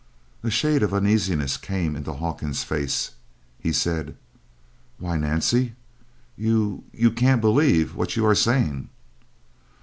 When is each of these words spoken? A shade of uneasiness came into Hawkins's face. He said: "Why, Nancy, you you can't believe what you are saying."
A 0.41 0.49
shade 0.49 0.81
of 0.81 0.95
uneasiness 0.95 1.57
came 1.57 1.95
into 1.95 2.13
Hawkins's 2.13 2.63
face. 2.63 3.11
He 3.59 3.71
said: 3.71 4.17
"Why, 4.97 5.15
Nancy, 5.15 5.75
you 6.35 6.85
you 6.91 7.11
can't 7.11 7.39
believe 7.39 7.93
what 7.93 8.15
you 8.15 8.25
are 8.25 8.33
saying." 8.33 8.89